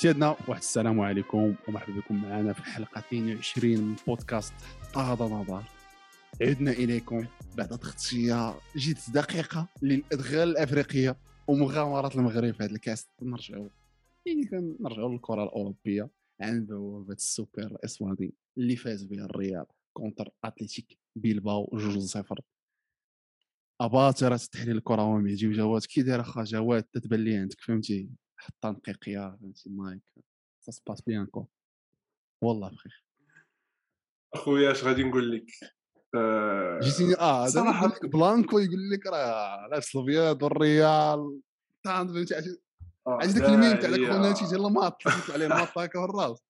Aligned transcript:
سيدنا 0.00 0.36
واحد 0.48 0.60
السلام 0.60 1.00
عليكم 1.00 1.54
ومرحبا 1.68 2.00
بكم 2.00 2.22
معنا 2.22 2.52
في 2.52 2.62
حلقة 2.62 2.98
22 2.98 3.80
من 3.80 3.96
بودكاست 4.06 4.54
هذا 4.96 5.24
نظر. 5.24 5.62
عدنا 6.42 6.70
إليكم 6.70 7.26
بعد 7.56 7.68
تغطية 7.68 8.54
جد 8.76 8.98
دقيقة 9.14 9.68
للادغال 9.82 10.48
الأفريقية 10.48 11.16
ومغامرات 11.48 12.16
المغرب 12.16 12.54
في 12.54 12.62
هذا 12.62 12.72
الكاس. 12.72 13.06
نرجعوا 13.22 13.68
يعني 14.26 14.46
كنرجعوا 14.46 15.12
للكرة 15.12 15.44
الأوروبية 15.44 16.10
عند 16.40 16.72
بوابة 16.72 17.14
السوبر 17.14 17.66
الاسباني 17.66 18.34
اللي 18.58 18.76
فاز 18.76 19.04
بها 19.04 19.24
الريال 19.24 19.66
contre 19.92 20.28
أتلتيك 20.44 20.98
بيلباو 21.16 21.70
جوج 21.72 21.98
صفر. 21.98 22.40
أباطرة 23.80 24.40
تحليل 24.52 24.76
الكروي 24.76 25.22
مهدي 25.22 25.52
جواد. 25.52 25.82
كي 25.82 26.02
داير 26.02 26.20
اخا 26.20 26.44
جواد 26.44 26.82
تتبان 26.82 27.40
عندك 27.40 27.60
فهمتي؟ 27.60 28.10
حطها 28.40 28.70
نقيقيه 28.70 29.36
فهمتي 29.40 29.70
مايك. 29.70 30.02
سا 30.60 30.72
سباس 30.72 31.00
بيان 31.02 31.26
كو 31.26 31.46
والله 32.42 32.68
بخير. 32.68 33.04
أخويا 34.34 34.72
اش 34.72 34.84
غادي 34.84 35.02
نقول 35.04 35.30
لك؟ 35.36 35.46
آه 36.14 36.78
جيتيني 36.82 37.14
آه 37.14 37.46
صراحة 37.46 37.92
بلانكو 38.02 38.58
يقول 38.58 38.90
لك 38.90 39.06
راه 39.06 39.68
لابس 39.70 39.94
الابيض 39.96 40.42
والريال 40.42 41.40
فهمتي 41.84 42.34
عرفتي 43.06 43.38
داك 43.40 43.48
الميم 43.48 43.76
تاع 43.78 43.90
داك 43.90 44.12
خوناتي 44.12 44.44
ديال 44.46 44.66
الماط 44.66 45.02
عليه 45.30 45.46
الماط 45.46 45.68
هكا 45.78 45.98
في 46.06 46.10
الراس. 46.10 46.42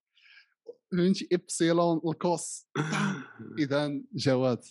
فهمتي 0.93 1.29
إبسيلون 1.33 2.01
الكوس. 2.07 2.67
اذا 3.59 4.03
جواد. 4.15 4.65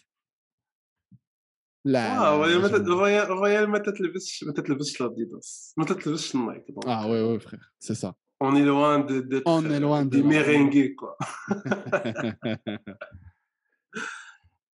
لا 1.85 2.17
آه 2.17 2.45
الريال 2.45 3.69
ما 3.69 3.77
تتلبسش 3.77 4.43
ما 4.43 4.53
تتلبسش 4.53 5.01
لاديداس 5.01 5.73
ما 5.77 5.85
تتلبسش 5.85 6.35
النايك 6.35 6.65
آه 6.87 7.07
وي 7.07 7.21
وي 7.21 7.39
فخير. 7.39 7.71
سي 7.79 7.95
سا 7.95 8.13
on 8.41 8.55
est 8.55 8.63
loin 8.63 9.05
de 9.05 9.19
de 9.19 9.41
on 9.47 9.71
est 9.71 9.79
loin 9.79 10.09
des 10.09 10.23
merengues 10.23 10.87
quoi 10.87 11.13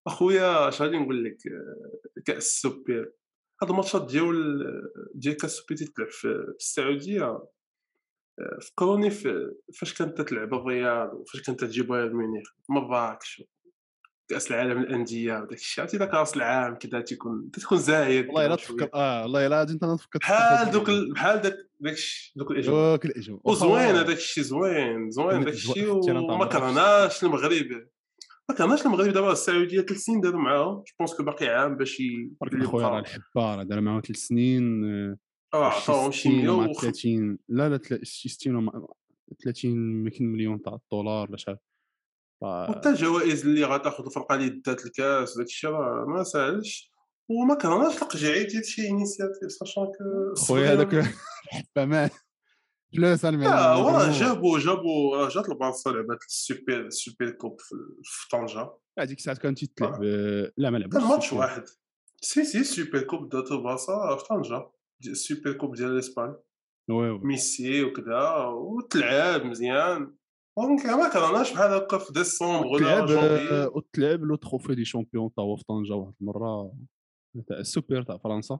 أخويا 0.07 0.67
اش 0.67 0.81
غادي 0.81 0.97
نقول 0.97 1.23
لك؟ 1.23 1.37
كأس 2.25 2.45
السوبر 2.45 3.11
هاد 3.61 3.69
ال 3.69 3.74
matchات 3.74 4.05
ديال 4.11 4.63
ديال 5.15 5.37
كأس 5.37 5.59
السوبر 5.59 5.75
تتلعب 5.75 6.09
في 6.09 6.53
السعودية. 6.59 7.39
فكروني 8.61 9.09
فاش 9.79 9.93
كانت 9.97 10.21
تلعب 10.21 10.53
الريال 10.53 11.09
وفاش 11.13 11.41
كانت 11.41 11.63
تجيب 11.63 11.87
بايرن 11.87 12.15
ميونخ؟ 12.15 12.49
مراكش 12.69 13.43
كأس 14.27 14.51
العالم 14.51 14.81
الأندية 14.81 15.33
وداك 15.33 15.57
الشيء. 15.57 15.81
عرفتي 15.81 15.97
ذاك 15.97 16.13
راس 16.13 16.37
العام 16.37 16.75
كذا 16.75 17.01
تيكون 17.01 17.51
تكون 17.51 17.77
زايد 17.77 18.27
والله 18.27 18.45
الا 18.45 18.55
تفكر 18.55 18.89
آه 18.93 19.21
والله 19.21 19.47
الا 19.47 19.61
انت 19.61 19.85
تفكر 19.85 20.19
بحال 20.19 20.71
دوك 20.71 20.89
بحال 20.89 21.41
داك 21.41 21.57
داك 21.79 21.95
دوك 22.35 22.51
الاجواء 22.51 22.91
دوك 22.91 23.05
الاجواء 23.05 23.39
وزوين 23.43 23.95
هذاك 23.95 24.17
الشيء 24.17 24.43
زوين 24.43 25.11
زوين 25.11 25.43
داك 25.43 25.53
الشيء 25.53 25.89
وما 25.89 26.45
كرهناش 26.45 27.23
المغرب. 27.23 27.87
ما 28.49 28.55
كرهناش 28.55 28.85
المغرب 28.85 29.13
دابا 29.13 29.31
السعودية 29.31 29.81
ثلاث 29.81 29.99
سنين 29.99 30.21
داروا 30.21 30.41
معاهم. 30.41 30.75
جو 30.75 30.93
بونس 30.99 31.13
كو 31.13 31.23
باقي 31.23 31.47
عام 31.47 31.75
باش 31.77 32.01
ولكن 32.41 32.63
خويا 32.63 32.87
راه 32.87 32.99
الحبار 32.99 33.63
دار 33.63 33.81
معاهم 33.81 34.01
ثلاث 34.01 34.17
سنين 34.17 34.85
آه 34.85 35.17
عطاهم 35.53 36.11
شي 36.11 36.29
100 36.29 36.73
30 36.73 37.37
لا 37.49 37.69
لا 37.69 37.79
60 38.03 38.71
30 39.43 39.77
مليون 40.21 40.61
تاع 40.61 40.73
الدولار 40.73 41.27
ولا 41.29 41.37
شحال. 41.37 41.57
وحتى 42.41 42.89
الجوائز 42.89 43.45
اللي 43.45 43.63
غتاخذ 43.63 44.09
فرقة 44.09 44.35
اللي 44.35 44.49
دات 44.49 44.85
الكاس 44.85 45.35
وداك 45.35 45.47
الشيء 45.47 45.69
راه 45.69 46.05
ما 46.05 46.23
ساهلش. 46.23 46.95
وما 47.29 47.55
كرهناش 47.55 48.03
ديال 48.23 48.65
شي 48.65 48.89
initiative 48.89 49.51
sachant 49.51 49.85
que 49.85 50.35
خويا 50.35 50.73
هذاك 50.73 50.93
الحبه 50.93 52.09
فلوس 52.95 53.25
أنا 53.25 53.43
لا 53.43 54.11
جابوا 54.11 54.59
جابوا 54.59 55.29
جات 55.29 55.49
البارسا 55.49 55.89
لعبات 55.89 56.23
السوبر 56.23 56.79
ال 56.79 56.88
super 56.88 57.29
coupe 57.29 57.61
في 58.03 58.29
طنجة. 58.31 58.71
هذيك 58.99 59.17
الساعة 59.17 59.37
كانت 59.37 59.65
تتلعب 59.65 60.03
لا 60.57 60.69
ما 60.69 60.77
لعبوش 60.77 60.93
كان 60.93 61.09
ماتش 61.09 61.33
واحد. 61.33 61.63
si 62.21 62.43
si 62.43 62.59
ال 62.59 62.66
super 62.66 63.01
coupe 63.01 63.29
دات 63.29 63.51
البارسا 63.51 64.17
في 64.19 64.25
طنجة. 64.29 64.71
ال 65.07 65.15
super 65.15 65.53
coupe 65.53 65.75
ديال 65.75 65.91
الاسبان 65.91 66.35
ميسي 67.23 67.83
وكذا 67.83 68.35
وتلعب 68.45 69.45
مزيان. 69.45 70.15
donc 70.57 70.85
ما 70.85 71.09
كرهناش 71.09 71.53
بحال 71.53 71.71
هكا 71.71 71.97
في 71.97 72.13
ديسمبر 72.13 72.67
ولا 72.67 73.05
جونفي 73.05 73.69
وتلعب 73.75 74.23
le 74.23 74.35
trophée 74.35 74.75
des 74.75 74.85
champions 74.85 75.33
تا 75.33 75.41
هو 75.41 75.55
في 75.55 75.63
طنجه 75.63 75.93
واحد 75.93 76.13
المره 76.21 76.73
تاع 77.47 77.57
السوبر 77.57 78.03
تاع 78.03 78.17
فرنسا 78.17 78.59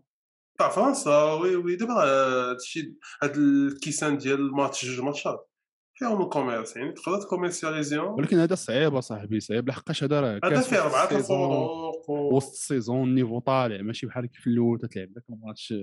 تاع 0.59 0.69
فرنسا 0.69 1.33
oui 1.33 1.55
oui 1.55 1.75
دابا 1.75 1.93
هادشي 1.93 2.97
هاد 3.23 3.37
الكيسان 3.37 4.17
ديال 4.17 4.39
الماتش 4.39 4.85
جوج 4.85 5.05
matchات 5.05 5.49
فيهم 5.97 6.21
ال 6.21 6.27
commerce 6.27 6.75
يعني 6.75 6.91
تقدر 6.91 7.21
ت 7.21 7.26
commercialisation 7.26 8.07
ولكن 8.07 8.37
هذا 8.37 8.55
صعيب 8.55 8.95
اصاحبي 8.95 9.39
صعيب 9.39 9.69
لحقاش 9.69 10.03
هذا 10.03 10.21
راه 10.21 10.39
هذا 10.43 10.61
فيه 10.61 10.83
اربعه 10.83 11.17
الفروق 11.17 12.09
وسط 12.09 12.51
ال 12.51 12.59
saison 12.59 13.03
ال 13.09 13.14
niveau 13.14 13.39
طالع 13.39 13.81
ماشي 13.81 14.07
بحال 14.07 14.25
كيف 14.25 14.47
الأول 14.47 14.79
تتلعب 14.79 15.09
لك 15.17 15.23
الماتش 15.29 15.73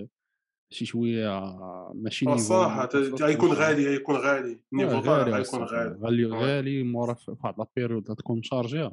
شي 0.72 0.86
شوية 0.86 1.58
ماشي 1.94 2.26
niveau 2.26 2.38
صح 2.38 2.88
غيكون 3.22 3.52
غالي 3.52 3.86
غيكون 3.86 4.16
غالي. 4.16 4.60
niveau 4.72 4.98
غالي 4.98 5.32
غيكون 5.32 5.62
غالي. 5.62 5.98
غالي 6.02 6.26
غالي 6.26 6.82
مورا 6.82 7.14
في 7.14 7.30
واحد 7.30 7.54
لابيريود 7.58 8.04
تكون 8.04 8.38
مشارجيه 8.38 8.92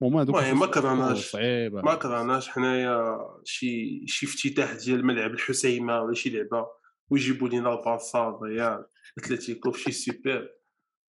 وما 0.00 0.22
دوك 0.22 0.36
ما 0.36 0.66
كرهناش 0.66 1.36
ما 1.72 1.94
كرهناش 1.94 2.48
حنايا 2.48 3.18
شي 3.44 4.04
شي 4.06 4.26
افتتاح 4.26 4.72
ديال 4.72 5.06
ملعب 5.06 5.30
الحسيمة 5.30 6.02
ولا 6.02 6.14
شي 6.14 6.30
لعبة 6.30 6.66
ويجيبوا 7.10 7.48
لينا 7.48 7.72
البارسا 7.72 8.28
الريال 8.28 8.84
أتلتيكو 9.18 9.70
في 9.70 9.82
شي 9.82 9.92
سوبر. 9.92 10.48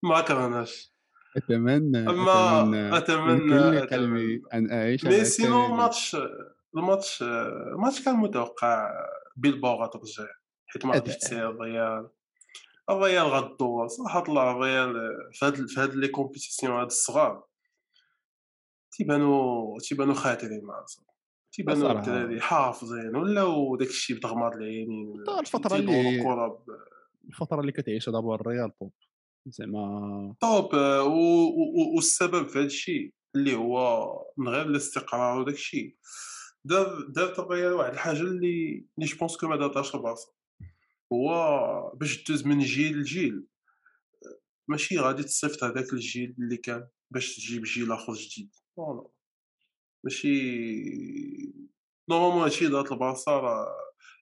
ما 0.04 0.22
كرهناش. 0.22 0.94
أتمنى 1.38 2.10
أتمنى 2.10 2.98
أتمنى 2.98 3.80
قلبي 3.80 4.42
أن 4.54 4.72
أعيش 4.72 5.06
مي 5.06 5.26
سينو 5.26 5.66
الماتش 5.66 6.18
الماتش 6.78 7.24
الماتش 7.74 8.06
كان 8.06 8.16
متوقع. 8.16 8.90
بيلباو 9.40 9.84
غترجع 9.84 10.28
حيت 10.68 10.86
ما 10.86 10.94
غاديش 10.94 11.18
تسير 11.18 11.50
الريال. 11.50 12.10
الريال 12.90 13.26
غدور 13.26 13.88
صراحة 13.88 14.24
الله 14.28 14.52
الريال 14.52 14.94
في 15.34 15.46
هاد 15.46 15.68
في 15.68 15.80
هاد 15.80 15.96
les 15.96 16.08
compétitions 16.08 16.74
هاد 16.74 16.86
الصغار. 16.86 17.44
تيبانو 18.92 19.78
تيبانو 19.78 20.14
خاطرين 20.14 20.64
مع 20.64 20.86
تيبانو 21.52 21.92
الدراري 21.92 22.42
حافظين 22.42 23.16
ولاو 23.16 23.76
داك 23.76 23.88
الشيء 23.88 24.16
بتغماض 24.16 24.54
العينين 24.56 25.14
الفترة 25.40 25.76
اللي 25.76 26.22
الفترة 27.30 27.62
اللي 27.62 27.72
كتعيشها 27.72 28.12
دابا 28.12 28.36
الريال 28.36 28.78
top 28.78 28.92
زعما 29.46 30.36
top 30.40 30.74
والسبب 31.96 32.48
في 32.48 32.60
هذا 32.60 32.66
الشيء 32.66 33.14
اللي 33.36 33.56
هو 33.56 34.08
من 34.38 34.50
غير 34.50 34.66
الاستقرار 34.66 35.40
وداك 35.40 35.54
الشيء. 35.54 35.98
دار 36.66 37.40
الريال 37.40 37.74
واحد 37.74 37.94
الحاجة 37.94 38.22
اللي 38.22 38.86
اللي 38.98 39.06
je 39.06 39.18
pense 39.18 39.38
que 39.38 39.48
ما 39.48 39.56
دارتهاش 39.56 39.96
البارسا 39.96 40.32
هو 41.14 41.92
باش 41.96 42.24
دوز 42.24 42.46
من 42.46 42.60
جيل 42.60 42.98
لجيل. 42.98 43.48
ماشي 44.68 44.98
غادي 45.00 45.24
تصيفط 45.24 45.64
هذاك 45.64 45.94
الجيل 45.94 46.36
اللي 46.40 46.58
كان 46.58 46.88
باش 47.12 47.36
تجيب 47.36 47.64
جيل 47.64 47.92
آخر 47.92 48.14
جديد. 48.14 48.56
non 48.78 49.12
ماشي 50.04 50.34
normalement 52.10 52.44
هادشي 52.44 52.68
دارت 52.68 52.92
البارسا 52.92 53.32
راه 53.32 53.68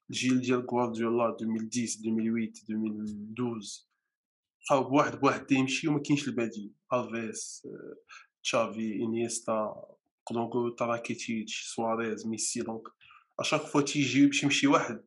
الجيل 0.09 0.41
ديال 0.41 0.67
غوارديولا 0.71 1.29
2010 1.29 1.83
2008 1.83 2.51
2012 2.69 3.87
بقاو 4.69 4.89
بواحد 4.89 5.19
بواحد 5.19 5.45
تيمشي 5.45 5.87
وما 5.87 5.99
كاينش 5.99 6.27
البديل. 6.27 6.73
ألفيس 6.93 7.67
تشافي 8.43 9.03
انيستا 9.03 9.85
نقولوا 10.31 10.75
راكيتيتش 10.75 11.73
سواريز 11.75 12.27
ميسي 12.27 12.61
donc 12.61 12.87
à 13.39 13.42
chaque 13.42 13.61
fois 13.61 13.81
تيجي 13.81 14.25
باش 14.25 14.43
يمشي 14.43 14.67
واحد 14.67 15.03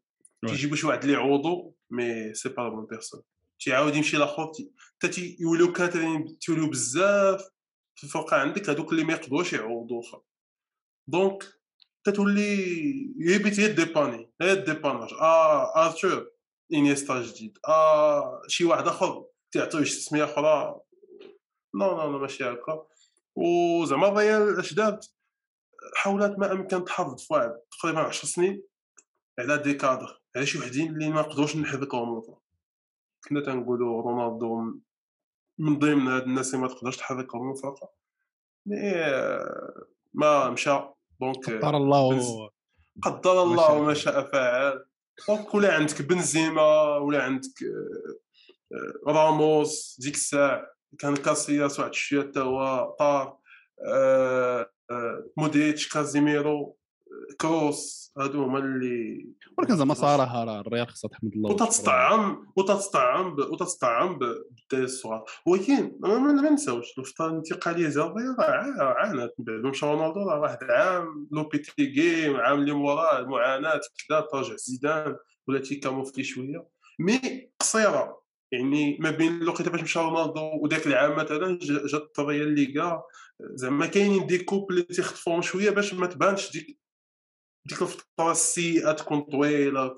تيجيبو 0.48 0.74
شي 0.74 0.86
واحد 0.86 1.00
اللي 1.02 1.12
يعوضو 1.12 1.76
mais 1.90 2.34
c'est 2.34 2.48
pas 2.48 2.62
la 2.62 2.68
bonne 2.68 2.86
personne 2.86 3.22
تيعاود 3.60 3.96
يمشي 3.96 4.16
لاخر 4.16 4.52
حتى 4.96 5.08
تيوليو 5.08 5.72
quatre 5.72 6.38
تيوليو 6.38 6.70
بزاف 6.70 7.50
في 7.94 8.04
الفرقه 8.04 8.36
عندك 8.36 8.70
هذوك 8.70 8.92
اللي 8.92 9.04
ما 9.04 9.12
يقدروش 9.12 9.52
يعوضوا 9.52 10.00
اخر 10.00 10.22
donc 11.08 11.44
تتولي 12.04 12.56
هي 13.28 13.38
bête 13.38 13.60
هي 13.60 13.68
dépanner 13.68 14.32
هي 14.42 14.56
dépannage 14.56 15.12
آه 15.12 15.86
ارثور 15.86 16.30
انيستا 16.74 17.22
جديد 17.22 17.58
آه 17.68 18.42
شي 18.48 18.64
واحد 18.64 18.88
اخر 18.88 19.24
تعطيوه 19.52 19.84
شي 19.84 19.96
تسميه 19.96 20.24
أخرى 20.24 20.80
non 21.74 21.96
non 21.96 22.10
non 22.10 22.18
ماشي 22.18 22.44
هكا 22.44 22.86
وزعما 23.36 24.08
الريال 24.08 24.58
اش 24.58 24.74
دارت؟ 24.74 25.14
حاولت 25.96 26.38
ما 26.38 26.52
امكن 26.52 26.84
تحافظ 26.84 27.26
في 27.26 27.34
واحد 27.34 27.52
تقريبا 27.78 28.00
10 28.00 28.28
سنين 28.28 28.62
على 29.38 29.58
des 29.58 29.74
cadres 29.74 30.22
على 30.36 30.46
شي 30.46 30.58
وحدين 30.58 30.92
اللي 30.92 31.08
ما 31.08 31.20
نقدروش 31.20 31.56
نحركهم 31.56 32.22
كنا 33.28 33.40
تنقولوا 33.40 34.02
رونالدو 34.02 34.80
من 35.58 35.78
ضمن 35.78 36.08
هاد 36.08 36.22
الناس 36.22 36.54
اللي 36.54 36.66
ما 36.66 36.68
تقدرش 36.68 36.96
تحركهم 36.96 37.46
من 37.46 37.52
الفرقه 37.52 37.92
mais 38.66 38.92
ما 40.14 40.50
مشى. 40.50 40.80
donc 41.20 41.50
قدر 41.50 41.76
الله 41.76 42.50
قدر 43.02 43.42
الله 43.42 43.72
وما 43.72 43.94
شاء 43.94 44.30
فعل. 44.30 44.84
donc 45.28 45.54
ولا 45.54 45.74
عندك 45.74 46.02
بنزيما 46.02 46.96
ولا 46.96 47.22
عندك 47.22 47.62
آه، 48.72 49.10
راموس 49.12 50.00
ديك 50.00 50.14
الساعة. 50.14 50.66
كان 50.98 51.16
كاسياس 51.16 51.80
واحد 51.80 51.94
شوية 51.94 52.22
حتى 52.22 52.40
هو 52.40 52.94
طار 52.98 53.38
آه، 53.86 54.70
آه، 54.90 55.24
مودريتش 55.36 55.88
كازيميرو 55.88 56.76
كروس 57.40 58.12
هادو 58.18 58.42
هما 58.42 58.58
اللي 58.58 59.26
ولكن 59.58 59.76
زعما 59.76 59.94
صراحة 59.94 60.44
راه 60.44 60.60
الريال 60.60 60.88
خصها 60.88 61.08
تحمد 61.08 61.32
الله 61.32 61.50
وتتطعم 61.50 62.46
وتتطعم 62.56 63.32
وتتطعم 63.32 64.18
بالدراري 64.18 64.84
الصغار. 64.84 65.24
ولكن 65.46 65.92
ما 66.00 66.50
نساوش 66.50 66.98
الفترة 66.98 67.26
الانتقاليه 67.26 67.86
الريال 67.86 68.36
راه 68.38 68.94
عانت 68.94 69.32
من 69.38 69.44
بعد 69.44 69.64
مشى 69.64 69.86
رونالدو 69.86 70.20
راه 70.20 70.40
واحد 70.40 70.62
العام 70.62 71.28
لوبيتيغي 71.32 72.36
عام 72.36 72.58
اللي 72.60 72.72
موراه 72.72 73.18
المعاناة 73.18 73.80
كذا 74.08 74.20
ترجع 74.20 74.56
زيدان 74.56 75.16
ولا 75.48 75.58
تيكاموفلي 75.58 76.24
شوية. 76.24 76.66
mais 76.98 77.50
قصيرة. 77.60 78.20
يعني 78.52 78.98
ما 79.00 79.10
بين 79.10 79.42
الوقيته 79.42 79.70
باش 79.70 79.82
مشى 79.82 79.98
رونالدو 79.98 80.58
وذاك 80.62 80.86
العام 80.86 81.16
مثلا 81.16 81.58
جات 81.62 81.94
الطريه 82.02 82.42
الليغا 82.42 83.02
زعما 83.40 83.86
كاينين 83.86 84.26
des 84.26 84.38
coupes 84.38 84.74
اللي 84.74 84.84
تيخطفوهم 84.84 85.42
شوية 85.42 85.70
باش 85.70 85.94
ما 85.94 86.06
تبانش 86.06 86.52
ديك 86.52 86.78
ديك 87.68 87.82
الفترة 87.82 88.30
السيئة 88.30 88.92
تكون 88.92 89.20
طويلة. 89.20 89.96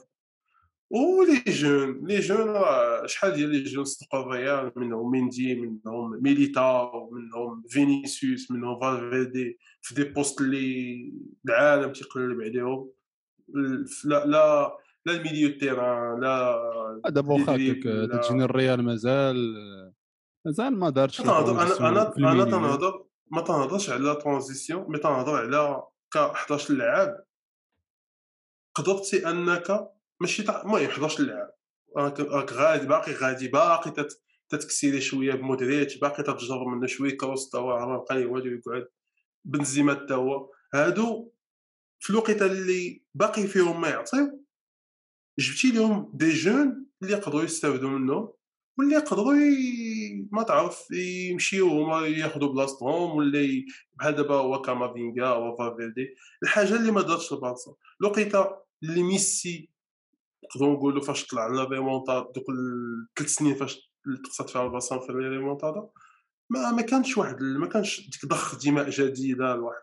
و 0.90 1.03
les 1.03 1.42
jeunes 1.46 2.06
les 2.06 2.20
jeunes 2.20 2.38
راه 2.38 3.06
شحال 3.06 3.32
ديال 3.32 3.50
les 3.50 3.62
jeunes 3.62 3.84
صدقوا 3.84 4.20
الريال 4.22 4.72
منهم 4.76 5.10
ميندي 5.10 5.54
منهم 5.54 6.22
ميليتاو 6.22 7.10
منهم 7.10 7.64
فينيسيوس 7.68 8.50
منهم 8.50 8.80
فالفيردي 8.80 9.58
في 9.82 9.94
des 9.94 10.04
postes 10.04 10.40
اللي 10.40 11.12
العالم 11.48 11.92
تيقلب 11.92 12.40
عليهم. 12.40 12.90
لا 14.04 14.26
لا 14.26 14.76
لا 15.06 15.12
ال 15.12 15.19
milieu 15.19 15.58
terrain 15.58 16.20
لا 16.20 17.02
دابا 17.08 17.32
واخا 17.32 17.54
هكاك 17.54 17.82
تجيني 18.22 18.44
الريال 18.44 18.84
مازال 18.84 19.36
مازال 20.46 20.78
ما 20.78 20.90
دارش 20.90 21.20
أنا 21.20 21.38
أنا 21.50 22.16
أنا 22.16 22.44
تنهضر 22.44 23.04
ما 23.30 23.40
تنهضرش 23.42 23.90
على 23.90 24.14
transition 24.14 24.84
mais 24.88 24.98
تنهضر 24.98 25.36
على 25.36 25.82
ك 26.14 26.16
11 26.16 26.74
لاعب 26.74 27.24
قدرتي 28.74 29.28
أنك 29.28 29.90
ماشي 30.20 30.42
المهم 30.42 30.84
11 30.84 31.22
لاعب 31.22 31.50
راك 31.96 32.52
غادي 32.52 32.86
باقي 32.86 33.12
غادي 33.12 33.48
باقي 33.48 34.06
تتكسيري 34.48 35.00
شوية 35.00 35.34
بمودريتش 35.34 35.98
باقي 35.98 36.22
تتجرب 36.22 36.66
منه 36.66 36.86
شوية 36.86 37.16
كروس 37.16 37.50
تا 37.50 37.58
هو 37.58 37.86
ما 37.86 37.96
بقى 37.96 38.24
والو 38.24 38.60
يقعد 38.66 38.88
بنزيما 39.44 39.94
تا 39.94 40.14
هو 40.14 40.50
هادو 40.74 41.32
في 41.98 42.10
الوقت 42.10 42.42
اللي 42.42 43.02
باقي 43.14 43.46
فيهم 43.46 43.80
ما 43.80 43.88
يعطيو 43.88 44.44
جبتي 45.38 45.72
لهم 45.72 46.10
des 46.14 46.30
jeunes 46.32 46.86
اللي 47.02 47.12
يقدروا 47.12 47.42
يستافدوا 47.42 47.90
منهم 47.90 48.32
واللي 48.78 48.94
يقدروا 48.94 49.34
ما 50.32 50.42
تعرف 50.42 50.90
يمشيو 51.30 51.68
هما 51.68 52.06
ياخذوا 52.06 52.52
بلاصتهم 52.52 53.16
ولا 53.16 53.64
بحال 53.94 54.14
دابا 54.14 54.34
هو 54.34 54.60
كامافينغا 54.60 55.28
أو 55.28 55.56
فالفيردي. 55.56 56.14
الحاجة 56.42 56.76
اللي 56.76 56.92
ما 56.92 57.02
دارتش 57.02 57.32
البارسا 57.32 57.74
لقيت 58.00 58.32
اللي 58.82 59.02
ميسي 59.02 59.70
نقدروا 60.44 60.74
نقولوا 60.74 61.02
فاش 61.02 61.26
طلع 61.26 61.46
لنا 61.46 61.64
ريمونتاد 61.64 62.32
دوك 62.32 62.44
الثلاث 62.50 63.30
سنين 63.30 63.54
فاش 63.54 63.92
تقصت 64.24 64.50
فيها 64.50 64.64
البارسا 64.64 64.98
في 64.98 65.12
ريمونتادا 65.12 65.88
ما 66.50 66.72
ما 66.72 66.82
كانش 66.82 67.18
واحد 67.18 67.42
ما 67.42 67.66
كانش 67.66 68.00
ديك 68.10 68.26
ضخ 68.26 68.64
دماء 68.64 68.90
جديدة 68.90 69.56
لواحد 69.56 69.82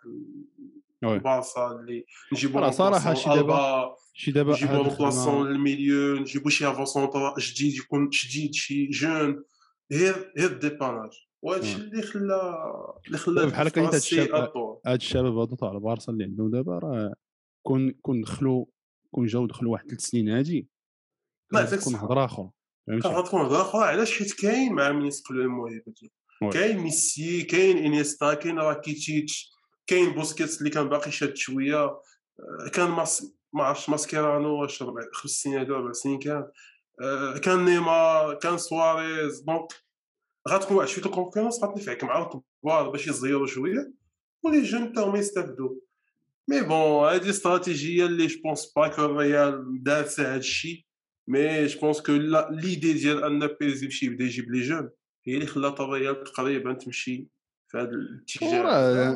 البارسا 1.04 1.68
اللي 1.68 2.06
نجيبو 2.34 2.72
صراحة 2.72 3.14
شي 3.14 3.30
دابا 3.30 3.96
شي 4.14 4.32
دابا 4.32 4.52
نجيبو 4.52 4.74
remplaçant 4.74 5.48
لل 5.48 5.65
milieu 5.65 6.16
نجيبو 6.16 6.50
شي 6.50 6.68
افونسون 6.68 7.10
جديد 7.40 7.74
يكون 7.74 8.10
جديد 8.10 8.54
شي 8.54 8.88
jeune 8.88 9.44
غير 9.92 10.34
غير 10.38 10.54
dépannage 10.54 11.12
وهادشي 11.42 11.76
اللي 11.76 12.02
خلى 12.02 12.64
اللي 13.08 13.18
خلى 13.18 13.46
بحال 13.46 13.68
هكا 13.68 13.88
هاد 13.88 13.94
الشباب 13.94 14.80
هاد 14.86 14.96
الشباب 14.96 15.38
هادو 15.38 15.56
تاع 15.56 15.72
البارسا 15.72 16.12
اللي 16.12 16.24
عندهم 16.24 16.52
دابا 16.52 16.80
راه 16.80 17.14
كون 17.66 17.92
كون 17.92 18.22
دخلوا 18.22 18.66
كون 19.12 19.26
جاو 19.26 19.46
دخلوا 19.46 19.72
واحد 19.72 19.88
ثلاث 19.88 20.02
سنين 20.02 20.30
هادي 20.30 20.68
تكون 21.52 21.96
هضره 21.96 22.26
أخرى 22.26 22.50
تكون 23.26 23.42
هضره 23.42 23.62
أخرى 23.62 23.84
علاش؟ 23.84 24.18
حيت 24.18 24.34
كاين 24.34 24.74
مع 24.74 24.92
من 24.92 25.06
يسقلوا 25.06 25.70
ديالو 25.70 26.54
كاين 26.54 26.78
ميسي 26.78 27.44
كاين 27.44 27.78
انيستا 27.78 28.34
كاين 28.34 28.60
راكيتيتش. 28.60 29.59
كاين 29.90 30.14
بوسكيتس 30.14 30.60
اللي 30.60 30.70
كان 30.70 30.90
باقي 30.90 31.12
شاد 31.12 31.36
شوية 31.36 32.00
كان 32.74 32.90
ماس 32.90 33.34
ما 33.54 33.64
عرفتش 33.64 33.90
ماسكيرانو 33.90 34.62
واش 34.62 34.84
خمس 35.14 35.32
سنين 35.32 35.60
هذو 35.60 35.76
أربع 35.76 35.92
سنين 35.92 36.20
كان 36.20 36.48
كان 37.44 37.66
نيمار 37.66 38.34
كان 38.34 38.58
سواريز 38.58 39.40
donc 39.40 39.74
غتكون 40.50 40.78
واحد 40.78 40.88
شوية 40.88 41.06
ال 41.06 41.10
concurrence 41.10 41.64
غتنفعك 41.64 42.04
مع 42.04 42.22
الكبار 42.22 42.90
باش 42.90 43.08
يزيروا 43.08 43.48
شوية 43.48 43.94
و 44.44 44.48
les 44.48 44.62
jeunes 44.62 44.94
تاهم 44.94 45.16
يستافدوا. 45.16 45.76
mais 46.48 46.62
bon 46.62 47.04
هادي 47.06 47.30
استراتيجية 47.30 48.06
اللي 48.06 48.28
je 48.28 48.42
pense 48.42 48.74
pas 48.76 48.88
que 48.88 49.06
الريال 49.06 49.84
دارت 49.84 50.20
هذا 50.20 50.36
الشيء 50.36 50.86
mais 51.28 51.66
je 51.66 51.80
pense 51.80 52.02
que 52.02 52.12
l'idée 52.50 52.94
ديال 52.94 53.24
امبابي 53.24 53.84
يمشي 53.84 54.06
يبدأ 54.06 54.24
يجيب 54.24 54.52
les 54.52 54.62
jeunes 54.62 54.90
هي 55.28 55.34
اللي 55.34 55.46
خلات 55.46 55.80
الريال 55.80 56.24
تقريبا 56.24 56.74
تمشي 56.74 57.28
في 57.70 57.78
هذا 57.78 57.90
الاتجاه 57.90 59.12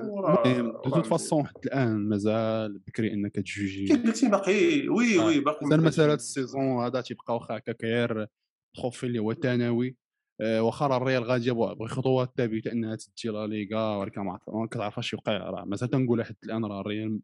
المهم 0.45 0.81
de 0.85 1.03
façon 1.03 1.47
حتى 1.47 1.67
الآن 1.67 2.09
مازال 2.09 2.79
بكري 2.79 3.13
إنك 3.13 3.35
تجوجي. 3.35 3.85
كيف 3.85 4.05
قلتي 4.05 4.29
باقي 4.29 4.89
oui 4.89 5.17
oui 5.19 5.39
باقي 5.39 5.65
مازال 5.65 5.83
مساله 5.83 6.13
ال 6.13 6.23
saison 6.23 6.83
هذا 6.85 7.01
تيبقى 7.01 7.33
واخا 7.33 7.57
هكاك 7.57 7.83
غير 7.83 8.27
تخوفي 8.75 9.05
اللي 9.05 9.19
هو 9.19 9.33
ثانوي. 9.33 9.97
واخا 10.41 10.97
الريال 10.97 11.23
غادي 11.23 11.49
يبغي 11.49 11.87
خطوات 11.87 12.33
ثابتة 12.37 12.71
إنها 12.71 12.95
تدي 12.95 13.29
لا 13.29 13.47
ليغا 13.47 13.95
ولكن 13.97 14.21
ما 14.21 14.67
كتعرف 14.71 14.99
اش 14.99 15.13
يوقع 15.13 15.37
راه. 15.37 15.65
مازال 15.65 15.89
تنقول 15.89 16.23
حتى 16.23 16.45
الآن 16.45 16.65
راه 16.65 16.81
الريال 16.81 17.19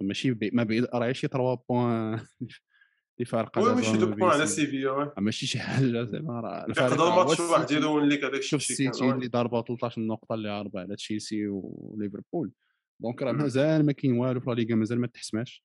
ماشي 0.00 0.38
ما 0.52 0.62
بعيد 0.62 0.84
راه 0.94 1.12
شي 1.12 1.26
3 1.26 1.62
points. 1.68 2.20
اللي 3.18 3.26
فارقه 3.26 3.62
oui 3.62 3.74
ماشي 3.74 3.96
deux 3.96 4.06
points 4.06 4.30
على 4.30 4.46
سيفيا 4.46 5.12
ماشي 5.18 5.46
شي 5.46 5.58
حاجة 5.58 6.04
زعما 6.04 6.40
راه 6.40 6.66
يقدر 6.68 7.10
ماتش 7.10 7.40
واحد 7.40 7.70
يدون 7.70 8.08
لك 8.08 8.24
هذاك 8.24 8.34
الشيء 8.34 8.58
شوف 8.58 8.70
السيتي 8.70 9.10
اللي 9.10 9.28
ضربه 9.28 9.62
13 9.62 10.00
نقطه 10.00 10.34
اللي 10.34 10.50
عاربه 10.50 10.80
على 10.80 10.96
تشيلسي 10.96 11.46
وليفربول. 11.48 12.52
donc 13.00 13.22
راه 13.22 13.32
مازال 13.32 13.86
ما 13.86 13.92
كاين 13.92 14.18
والو 14.18 14.40
في 14.40 14.50
لا 14.50 14.54
ليغا 14.54 14.74
مازال 14.74 15.00
ما 15.00 15.06
تحسماش. 15.06 15.64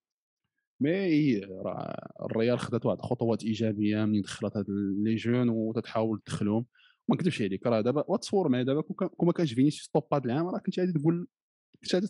mais 0.82 1.40
راه 1.40 2.10
الريال 2.22 2.60
خدات 2.60 2.86
واحد 2.86 2.98
الخطوات 2.98 3.44
إيجابية 3.44 4.06
منين 4.06 4.22
دخلت 4.22 4.58
هاد 4.58 4.66
les 5.04 5.16
jeunes 5.16 5.50
وتتحاول 5.50 6.20
تدخلهم 6.26 6.66
ما 7.10 7.16
نكذبش 7.16 7.42
عليك 7.42 7.68
راه 7.68 7.82
دابا 7.82 8.04
وتصور 8.08 8.50
معايا 8.50 8.64
دابا 8.64 8.82
كون 8.82 9.28
ما 9.28 9.34
كانش 9.34 9.54
فينيسيوس 9.54 9.88
top 9.88 10.04
هذا 10.14 10.26
العام 10.26 10.48
راه 10.48 10.60
كنت 10.60 10.80
غادي 10.80 10.94
تقول 10.94 11.28
كنت 11.84 11.96
غادي 11.96 12.08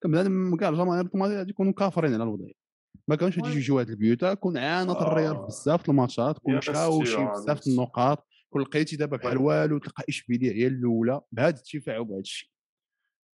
كان 0.00 0.56
كاع 0.56 0.68
الجماهير 0.68 1.10
غادي 1.16 1.50
يكونوا 1.50 1.72
كافرين 1.72 2.14
على 2.14 2.22
الوضعية. 2.22 2.65
ما 3.08 3.16
كانوش 3.16 3.38
غادي 3.38 3.56
يجيو 3.56 3.78
هاد 3.78 3.90
البيوتا 3.90 4.34
كون 4.34 4.58
عانت 4.58 4.90
الريال 4.90 5.36
بزاف 5.46 5.82
في 5.82 5.88
الماتشات 5.88 6.38
كون 6.38 6.56
مشاوشي 6.56 7.24
بزاف 7.24 7.66
النقاط 7.66 8.26
كون 8.50 8.62
لقيتي 8.62 8.96
دابا 8.96 9.16
بحال 9.16 9.38
والو 9.38 9.78
تلقى 9.78 10.04
اشبيليه 10.08 10.52
هي 10.52 10.66
الأولى 10.66 11.20
بهذا 11.32 11.56
الدفاع 11.74 11.98
وبهذا 11.98 12.20
الشيء. 12.20 12.48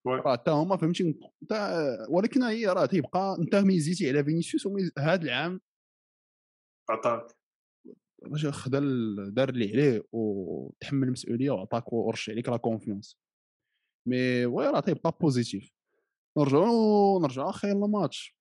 راه 0.07 0.33
حتى 0.33 0.51
هما 0.51 0.77
فهمتي 0.77 1.19
ولكن 2.09 2.43
هي 2.43 2.67
راه 2.67 2.87
تيبقى 2.87 3.37
انت 3.41 3.55
ميزيتي 3.55 4.09
على 4.09 4.25
فينيسيوس 4.25 4.69
هذا 4.99 5.23
العام. 5.23 5.61
عطاك. 6.91 7.27
باش 8.23 8.47
خدا 8.47 8.81
دار 9.29 9.49
اللي 9.49 9.73
عليه 9.73 10.03
وتحمل 10.13 11.07
المسؤولية 11.07 11.51
وعطاك 11.51 11.93
ورشع 11.93 12.33
عليك 12.33 12.49
la 12.49 12.57
confiance. 12.57 13.19
mais 14.09 14.47
oui 14.47 14.67
راه 14.67 14.81
تيبقى 14.81 15.17
positif 15.21 15.71
نرجعوا 16.39 17.21
نرجعوا 17.23 17.51
أخي 17.51 17.73
الماتش. 17.73 18.37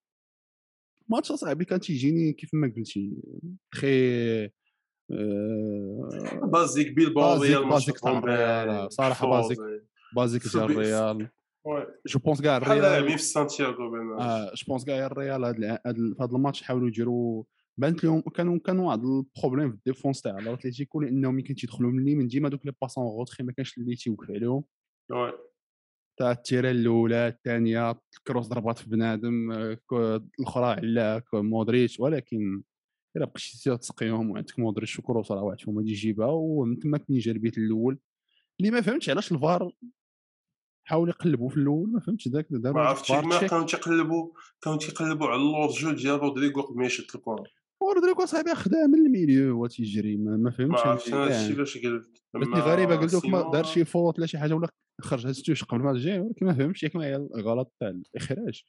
ماتش 1.11 1.31
اصاحبي 1.31 1.65
كان 1.65 1.79
تيجيني 1.79 2.33
كيف 2.33 2.49
ما 2.53 2.73
قلتي. 2.77 3.11
très 3.75 4.49
basique 6.43 6.91
بيلباو 6.93 7.41
ريال 7.41 7.69
basique 7.69 7.99
تاع 7.99 8.17
الريال 8.17 8.93
صراحة 8.93 9.27
basique 9.29 9.57
basique 10.15 10.41
ديال 10.53 10.63
الريال. 10.71 11.29
je 12.07 12.19
pense 12.19 12.41
كاع 12.41 12.57
الريال 12.57 13.09
في 13.17 13.23
سانتياغو 13.23 13.95
آه 14.19 14.53
je 14.55 14.65
pense 14.67 14.85
كاع 14.85 15.05
الريال 15.05 15.45
هذا 15.45 15.79
هذا 16.21 16.35
الماتش 16.35 16.61
حاولوا 16.61 16.87
يديروا 16.87 17.43
بانت 17.77 18.03
لهم 18.03 18.21
كانوا 18.21 18.59
كانوا 18.59 18.87
واحد 18.87 19.03
ال 19.03 19.10
problème 19.10 19.69
في 19.71 19.75
ال 19.75 19.81
défense 19.81 20.21
تاع 20.21 20.37
الاتليتيكو 20.39 21.01
لأنهم 21.01 21.33
ملي 21.35 21.43
كيدخلوا 21.53 21.91
من 21.91 22.01
اليمين 22.03 22.27
ديما 22.27 22.49
دوك 22.49 22.65
les 22.65 22.73
passes 22.81 22.98
en 22.98 23.03
retrait 23.03 23.43
ما 23.43 23.51
كانش 23.51 23.77
اللي 23.77 23.95
تيوقف 23.95 24.31
عليهم. 24.31 24.63
تاع 26.17 26.31
التيره 26.31 26.71
الأولى 26.71 27.27
الثانية 27.27 27.91
الكروس 28.17 28.47
ضربات 28.47 28.79
في 28.79 28.89
بنادم 28.89 29.51
الأخرى 30.39 30.65
على 30.65 31.21
مودريتش 31.33 31.99
ولكن 31.99 32.63
إلا 33.17 33.25
بقيتي 33.25 33.77
تسقيهم 33.77 34.29
وعندك 34.29 34.59
مودريتش 34.59 34.99
وكروس 34.99 35.31
راه 35.31 35.43
واحد 35.43 35.61
فيهم 35.61 35.77
غادي 35.77 35.91
يجيبها 35.91 36.27
ومن 36.27 36.79
تما 36.79 36.99
البيت 37.09 37.57
الأول. 37.57 37.99
اللي 38.59 38.71
ما 38.71 38.81
فهمتش 38.81 39.09
علاش 39.09 39.31
الفار 39.31 39.71
حاول 40.87 41.09
يقلبوا 41.09 41.49
في 41.49 41.57
الأول 41.57 41.91
ما 41.91 41.99
فهمتش 41.99 42.27
ذاك 42.27 42.47
دابا 42.49 42.81
ما 42.81 42.87
عرفتش 42.87 43.11
ما 43.11 43.47
كانوا 43.47 43.65
تيقلبوا 43.65 44.31
كانوا 44.61 44.77
تيقلبوا 44.77 45.27
على 45.27 45.41
ال 45.41 45.69
hors-jeu 45.69 45.91
ديال 45.91 46.19
رودريغو 46.19 46.61
قبل 46.61 46.77
ما 46.79 46.85
يشد 46.85 47.03
الكره 47.15 47.43
ورودريغو 47.81 48.25
صاحبي 48.25 48.55
خدام 48.55 48.89
من 48.91 49.05
ال 49.05 49.12
milieu 49.12 49.55
هو 49.55 49.67
تيجري 49.67 50.17
ما, 50.17 50.31
ما 50.31 50.37
ما 50.37 50.51
فهمتش 50.51 50.81
عرفتش. 50.81 51.13
هادشي 51.13 51.55
فاش 51.55 51.77
قلت 51.77 52.55
غريبة 52.55 52.95
قلت 52.95 53.13
لك 53.13 53.25
ما 53.25 53.51
دار 53.51 53.63
شي 53.63 53.85
faute 53.85 54.19
لا 54.19 54.25
شي 54.25 54.37
حاجة 54.37 54.53
ولا 54.53 54.67
خرج 55.01 55.25
هاد 55.27 55.31
ستوش 55.33 55.63
قبل 55.63 55.79
الماتش 55.81 55.97
الجاي 55.99 56.19
ولكن 56.19 56.45
ما 56.45 56.53
فهمتش 56.53 56.83
ياك 56.83 56.95
ما 56.95 57.05
هي 57.05 57.15
الغلط 57.15 57.73
تاع 57.79 57.89
الإخراج. 57.89 58.63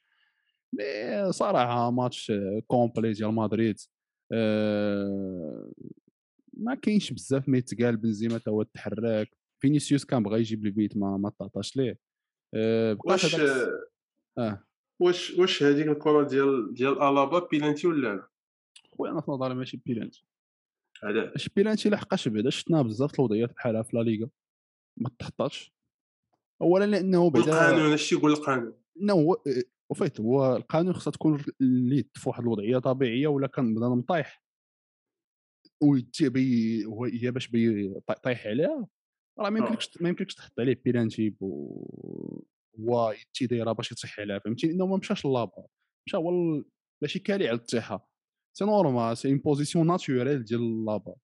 مي 0.73 1.31
صراحة 1.31 1.91
ماتش 1.91 2.31
complet 2.67 3.13
ديال 3.13 3.33
مدريد 3.33 3.75
آه، 4.31 5.71
ما 6.57 6.75
كاينش 6.75 7.13
بزاف 7.13 7.49
ما 7.49 7.57
يتقال 7.57 7.97
بنزيما 7.97 8.37
تا 8.37 8.51
هو 8.51 8.63
تحرك. 8.63 9.37
فينيسيوس 9.59 10.05
كان 10.05 10.23
بغا 10.23 10.37
يجيب 10.37 10.65
البيت 10.65 10.97
ما 10.97 11.17
ما 11.17 11.29
تعطاش 11.39 11.77
ليه. 11.77 11.97
بقات 12.93 13.23
واش 13.23 13.35
آه. 14.37 14.63
واش 15.01 15.31
واش 15.31 15.63
هذيك 15.63 15.87
الكرة 15.87 16.27
ديال 16.27 16.73
ديال 16.73 17.01
ألابا 17.01 17.47
بيلانتي 17.51 17.87
ولا 17.87 18.07
لا؟ 18.15 18.27
خويا 18.97 19.11
أنا 19.11 19.21
في 19.21 19.31
نظري 19.31 19.53
ماشي 19.55 19.81
بيلانتي 19.85 20.25
علاش 21.03 21.29
ماشي 21.31 21.49
بيلانتي 21.55 21.89
لحقاش 21.89 22.27
بعدا 22.27 22.49
شفناها 22.49 22.81
بزاف 22.81 23.19
الوضعيات 23.19 23.53
بحالها 23.53 23.83
في 23.83 23.97
لا 23.97 24.01
ليغا. 24.03 24.29
ما 24.97 25.09
تحطاش 25.19 25.72
اولا 26.61 26.85
لأنه 26.85 27.29
بعدا 27.29 27.45
القانون 27.51 27.93
اش 27.93 28.09
تيقول 28.09 28.31
القانون. 28.31 28.73
إنه 29.01 29.13
هو 29.13 29.43
وفيت 29.91 30.19
هو 30.19 30.55
القانون 30.55 30.93
خصها 30.93 31.11
تكون 31.11 31.43
اللي 31.61 32.05
في 32.13 32.29
واحد 32.29 32.41
الوضعية 32.43 32.77
طبيعية 32.77 33.27
ولا 33.27 33.47
كان 33.47 33.73
مطيح 33.73 34.43
ويتي 35.83 36.29
بي 36.29 36.85
هو 36.85 37.05
هي 37.05 37.31
باش 37.31 37.47
بي 37.47 37.93
طيح 38.23 38.47
عليها 38.47 38.87
راه 39.39 39.49
ما 39.49 39.59
آه. 39.59 39.63
يمكنكش 39.63 40.01
ما 40.01 40.09
يمكنكش 40.09 40.35
تحط 40.35 40.59
عليه 40.59 40.81
بيلانتي 40.85 41.35
و- 41.39 42.43
هو 42.79 43.11
يتي 43.11 43.45
دايرة 43.47 43.71
باش 43.71 43.91
يطيح 43.91 44.19
عليها 44.19 44.39
فهمتي 44.39 44.67
لأنه 44.67 44.85
ما 44.85 44.97
مشاش 44.97 45.25
لابا 45.25 45.65
مشى 46.07 46.17
هو 46.17 46.29
ال- 46.29 46.65
ماشي 47.01 47.19
calé 47.19 47.47
على 47.47 47.57
الطيحه 47.57 48.09
c'est 48.57 48.65
normal 48.65 49.17
c'est 49.17 49.29
une 49.29 49.37
position 49.37 49.87
naturelle 49.87 50.43
ديال 50.43 50.85
l'appui 50.85 51.15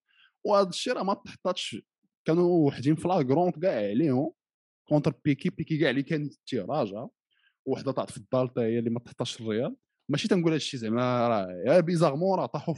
وهذا 0.46 0.68
الشيء 0.68 0.92
راه 0.92 1.02
ما 1.02 1.14
تحطاتش. 1.14 1.76
كانوا 2.26 2.66
وحدين 2.66 2.94
في 2.96 3.08
لاكرونت 3.08 3.58
كاع 3.58 3.76
عليهم. 3.76 4.32
contre 4.90 5.14
بيكي 5.24 5.50
بيكي 5.50 5.78
كاع 5.78 5.90
اللي 5.90 6.02
كان 6.02 6.30
تيراجع 6.46 7.06
وحدة 7.66 7.92
طاحت 7.92 8.10
في 8.10 8.16
الدار 8.18 8.48
حتى 8.48 8.60
هي 8.60 8.78
اللي 8.78 8.90
ما 8.90 9.00
تحطاش 9.00 9.40
الريال. 9.40 9.76
ماشي 10.08 10.28
تنقول 10.28 10.52
هادشي 10.52 10.76
زعما 10.78 11.28
راه 11.28 11.48
يا 11.66 11.80
bizarrement 11.80 12.38
راه 12.38 12.46
طاحوا 12.46 12.74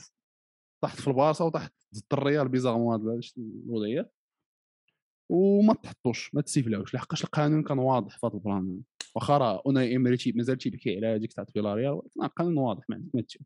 طاحت 0.83 1.01
في 1.01 1.09
البارسا 1.09 1.45
وطاحت 1.45 1.73
ضد 1.95 2.03
الريال 2.13 2.49
bizarrement 2.49 2.93
هاد 2.93 3.21
الوضعيات 3.39 4.15
وما 5.31 5.75
تحطوش 5.75 6.35
ما 6.35 6.41
تسيفلاوش. 6.43 6.95
لحقاش 6.95 7.25
القانون 7.25 7.63
كان 7.63 7.79
واضح 7.79 8.19
في 8.19 8.27
هذا 8.27 8.35
ال 8.35 8.43
plan. 8.43 8.81
واخا 9.15 9.39
راه 9.39 9.63
أوناي 9.67 9.97
إمري 9.97 10.17
تي- 10.17 10.33
مازال 10.33 10.59
تيبكي 10.59 10.97
على 10.97 11.07
هذيك 11.07 11.33
تاع 11.33 11.45
فيلاريال 11.45 11.93
ولكن 11.93 12.23
القانون 12.25 12.59
واضح 12.59 12.85
ما 12.89 12.97
عندك 12.97 13.15
ما 13.15 13.23
تشوف. 13.23 13.43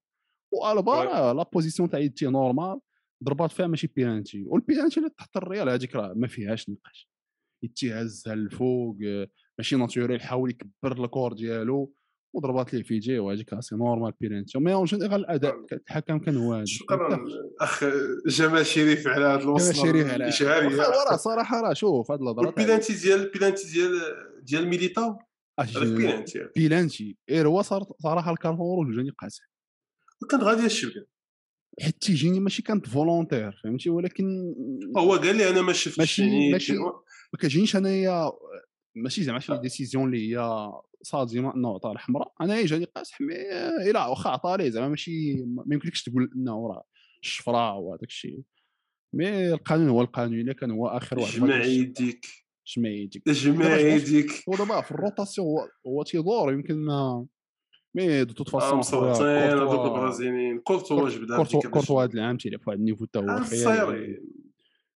والبا 0.52 0.90
la 1.34 1.42
position 1.52 1.90
تاع 1.90 1.98
يدي 1.98 2.26
normale 2.26 2.80
ضربات 3.24 3.50
فيها 3.50 3.66
ماشي 3.66 3.86
penalty 3.86 4.44
وال 4.46 4.58
penalty 4.58 5.00
اللي 5.00 5.10
تحت 5.10 5.36
الريال 5.36 5.68
هذيك 5.68 5.96
راه 5.96 6.12
ما 6.16 6.26
فيهاش 6.28 6.70
نقاش. 6.70 7.08
يدي 7.62 7.94
هزها 7.94 8.32
الفوق 8.34 8.96
آه، 9.06 9.28
ماشي 9.58 9.76
naturelle 9.76 10.20
حاول 10.20 10.50
يكبر 10.50 11.04
الكور 11.04 11.32
ديالو 11.32 11.92
وضربات 12.34 12.74
ليه 12.74 12.82
في 12.82 12.98
جي 12.98 13.18
وهذيك 13.18 13.60
c'est 13.60 13.76
normal 13.76 14.12
penalty 14.20 14.58
mais 14.58 14.72
en 14.72 14.84
général 14.84 15.14
الاداء 15.20 15.66
الحكم 15.72 16.18
كان 16.18 16.36
واجد 16.36 16.66
شكرا. 16.66 17.24
أخ 17.60 17.84
جمال 18.26 18.66
شريف 18.66 19.06
على 19.06 19.24
هذا 19.24 19.36
جمال 19.36 19.48
الوصله 19.48 19.72
شريف 19.72 20.06
على 20.10 20.24
راه 21.10 21.16
صراحة 21.16 21.60
راه 21.60 21.72
شوف 21.72 22.10
هاد 22.10 22.20
الهضرة 22.22 22.46
والبيلانتي 22.46 22.92
ديال 22.94 23.20
البيلانتي 23.20 23.72
ديال 23.72 23.90
ديال 24.42 24.68
ميليتاو؟ 24.68 25.18
بيلانتي 25.76 26.46
بيلانتي 26.56 27.16
غير 27.30 27.48
هو 27.48 27.62
صراحة 28.02 28.32
ال 28.32 28.40
carton 28.40 28.84
rouge 28.86 28.96
جاني 28.96 29.10
قاسي 29.10 29.42
كانت 30.30 30.42
غادية 30.42 30.64
الشبكة. 30.66 31.06
حيت 31.80 32.02
تيجيني 32.02 32.40
ماشي 32.40 32.62
كانت 32.62 32.86
volontaire 32.88 33.60
فهمتي؟ 33.64 33.90
ولكن 33.90 34.54
هو 34.98 35.12
قال 35.16 35.36
لي 35.36 35.50
أنا 35.50 35.62
ما 35.62 35.72
شفتش 35.72 35.98
ماشي- 35.98 36.22
يعني 36.22 36.52
ماشي- 36.52 36.72
ما 37.32 37.38
كتجينيش 37.38 37.76
أنايا 37.76 38.32
ماشي 38.94 39.22
زعما 39.24 39.38
شي 39.38 39.56
décision 39.58 40.04
اللي 40.14 40.36
هي 40.36 40.70
صادمه 41.02 41.54
انه 41.54 41.74
عطى 41.74 41.90
الحمراء 41.90 42.32
أنا 42.40 42.62
جاني 42.66 42.84
قاسح 42.84 43.20
mais 43.20 43.34
الا 43.90 44.06
واخا 44.06 44.30
عطى 44.30 44.56
ليه 44.58 44.70
زعما 44.70 44.88
ماشي 44.88 45.34
ما 45.44 45.64
يمكنلكش 45.74 46.02
تقول 46.02 46.30
إنه 46.36 46.68
راه 46.68 46.84
الشفره 47.22 47.74
وهذاك 47.74 48.08
الشيء. 48.08 48.40
mais 49.14 49.52
القانون 49.52 49.88
هو 49.88 50.00
القانون 50.02 50.40
إلا 50.40 50.52
كان 50.52 50.70
هو 50.70 50.86
آخر 50.88 51.18
واحد 51.18 51.32
جمع 51.32 51.64
يديك. 51.64 52.26
جمع 52.76 52.88
يديك. 52.88 53.28
جمع 53.28 53.76
يديك. 53.76 54.30
هو 54.48 54.54
دابا 54.56 54.80
في 54.80 54.90
ال 54.90 54.96
rotation 54.96 55.46
هو- 55.46 55.68
هو 55.86 56.02
تيدور 56.02 56.52
يمكن 56.52 56.74
ما 56.84 57.26
mais 57.94 58.24
de 58.24 58.34
toute 58.34 58.54
آه 58.54 58.58
façon 58.58 58.78
مصوتين 58.78 59.26
هذوك 59.26 59.86
البرازيليين. 59.86 60.58
كورتوا 60.58 61.08
جبد 61.08 61.36
كورتوا 61.36 61.60
كورتوا 61.70 62.02
هذا 62.04 62.12
العام 62.14 62.36
تيلعب 62.36 62.60
في 62.60 62.70
واحد 62.70 62.78
ال 62.78 62.82
niveau 62.82 63.06
حتى 63.06 63.18
هو 63.18 63.40
خيالي 63.44 64.22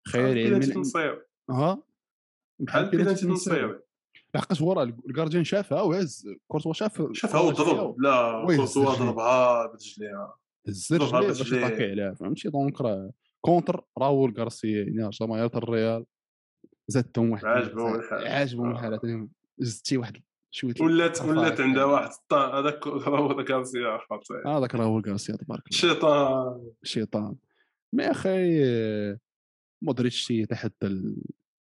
خيالي 0.08 0.82
ها؟ 1.50 1.82
بحال 2.58 2.90
بيلانتي 2.90 3.26
تنصير. 3.26 3.80
لحقاش 4.34 4.62
هو 4.62 4.72
راه 4.72 4.82
ال 4.82 4.90
gardien 4.90 5.44
شافها 5.44 5.82
وهز 5.82 6.28
كورتوا 6.48 6.72
شاف 6.72 7.12
شافها 7.12 7.40
وضرب 7.40 8.00
لا 8.00 8.44
كورتوا. 8.46 8.94
ضربها 8.94 9.66
برجليها. 9.66 10.34
هز 10.68 10.92
رجليه 10.92 11.08
ضربها 11.10 11.28
باش. 11.28 11.52
يطاكي 11.52 11.90
عليها 11.90 12.14
فهمتي؟ 12.14 12.48
donc 12.48 12.80
راه 12.80 13.10
contre 13.40 13.84
راول 13.98 14.34
غارسيا 14.38 14.84
يعني 14.84 15.10
جماهير 15.10 15.50
الريال. 15.54 16.04
زادتهم 16.88 17.30
واحد 17.30 17.44
عاجبهم 17.44 17.94
الحال. 17.94 18.26
عاجبهم 18.26 18.66
آه. 18.68 18.72
الحال 18.72 19.00
ثاني 19.00 19.28
زدتي 19.58 19.96
واحد 19.96 20.16
شوية 20.50 20.74
ولات 20.80 21.22
ولات 21.22 21.60
عندها. 21.60 21.84
واحد 21.84 22.10
هذاك 22.32 22.86
هو 22.86 23.44
كارسيا 23.44 23.98
خاطر. 24.10 24.48
هذاك 24.48 24.74
راول 24.74 25.02
غارسيا 25.08 25.36
تبارك 25.36 25.62
الله. 25.66 25.70
الشيطان 25.70 26.70
الشيطان 26.82 27.36
mais 27.92 28.10
أخي 28.10 28.64
آه، 28.64 29.18
مودريتش 29.82 30.26
تيتحدى 30.26 31.16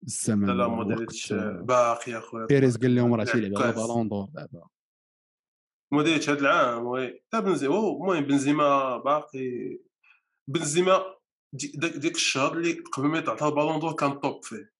الزمن 0.05 0.57
لا. 0.57 0.67
مودريتش 0.67 1.33
باقي 1.33 2.17
أخويا 2.17 2.45
بيريز 2.45 2.77
قال 2.77 2.95
لهم 2.95 3.13
راه 3.13 3.23
تيلعب 3.23 3.63
على. 3.63 3.71
ballon 3.71 4.09
d'or 4.09 4.27
دابا 4.33 4.67
مودريتش 5.91 6.29
هذا 6.29 6.39
العام 6.39 6.85
وي. 6.85 7.23
لا 7.33 7.39
بنزيما 7.39 7.79
المهم 7.79 8.23
بنزيما 8.23 8.97
باقي. 8.97 9.79
بنزيما 10.47 11.01
ديك 11.75 12.15
الشهر 12.15 12.53
اللي 12.53 12.73
قبل 12.73 13.07
ما 13.07 13.17
يتعطى 13.17 13.47
البالون 13.47 13.79
دور 13.79 13.93
كان 13.93 14.19
توب 14.19 14.43
فيه. 14.43 14.71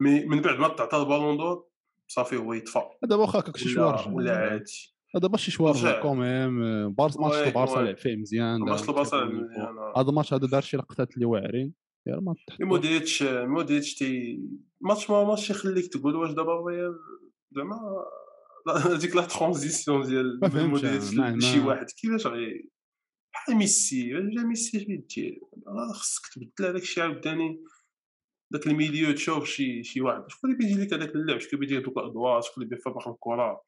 مي 0.00 0.24
من 0.24 0.40
بعد 0.40 0.58
ما 0.58 0.68
تعطى 0.68 0.96
البالون 0.96 1.36
دور 1.36 1.66
صافي 2.08 2.36
هو 2.36 2.52
يطفى 2.52 2.82
دابا 3.02 3.22
واخا 3.22 3.38
هكاك 3.38 3.56
شي 3.56 3.68
شوار 3.68 4.10
ولا 4.12 4.36
عادي 4.36 4.94
دابا 5.14 5.36
شي 5.36 5.50
شوار. 5.50 6.02
كوميم 6.02 6.92
بارس 6.92 7.16
ماتش 7.16 7.36
البارسا 7.36 7.78
وي. 7.78 7.84
لعب 7.84 7.96
فيه 7.96 8.16
مزيان 8.16 8.68
البصل 8.68 9.10
تريبل 9.10 9.44
مزيان 9.44 9.78
هذا 9.96 10.08
الماتش 10.08 10.34
هذا 10.34 10.46
دار 10.46 10.62
شي 10.62 10.76
لقطات 10.76 11.14
اللي 11.14 11.26
واعرين. 11.26 11.74
يا 12.06 12.16
ما 12.16 12.34
مودريتش 12.60 13.22
مودريتش 13.22 13.94
تي 13.94 14.40
ماتش 14.80 15.10
ما 15.10 15.24
ماتش 15.24 15.50
يخليك 15.50 15.92
تقول 15.92 16.16
واش 16.16 16.30
دابا 16.30 16.60
الريال 16.60 16.94
زعما 17.56 17.76
هذيك 18.94 19.16
la 19.16 19.22
transition 19.22 20.02
ديال 20.06 20.40
مودريتش 20.70 21.14
ما- 21.14 21.66
واحد 21.66 21.86
كيفاش 21.90 22.26
غي 22.26 22.68
بحال 23.32 23.56
ميسي 23.56 24.08
جا 24.08 24.42
ميسي 24.42 24.78
اش 24.78 24.84
بيدير 24.84 25.40
خصك 25.94 26.22
تبدل 26.34 26.68
هذاك 26.70 26.82
الشيء 26.82 27.02
عاوتاني 27.04 27.64
داك 28.52 28.66
ال 28.66 28.73
milieu 28.73 29.12
تشوف 29.12 29.44
شي 29.48 29.82
شي 29.84 30.00
واحد 30.00 30.22
شكون 30.28 30.50
اللي 30.52 30.64
بيجي 30.64 30.80
لك 30.82 30.92
هذاك 30.94 31.14
اللعب؟ 31.14 31.38
شكون 31.38 31.54
اللي 31.54 31.66
بيدير 31.66 31.84
دوك 31.84 31.98
الادوار 31.98 32.40
شكون 32.40 32.62
اللي 32.64 32.76
بيفرق 32.76 33.08
الكرة؟ 33.08 33.62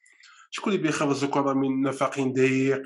شكون 0.50 0.72
اللي 0.72 0.82
بيخرج 0.82 1.24
الكرة 1.24 1.52
من 1.52 1.80
نفق 1.82 2.20
ضيق 2.20 2.82